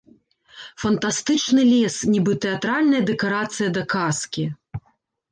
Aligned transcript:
Фантастычны 0.83 1.65
лес, 1.71 1.95
нібы 2.13 2.33
тэатральная 2.45 3.01
дэкарацыя 3.09 3.69
да 3.77 3.83
казкі. 3.93 4.47